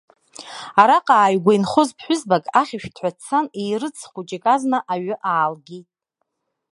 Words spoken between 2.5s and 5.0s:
ахьышәҭҳәа дцан, еирыӡ хәыҷык азна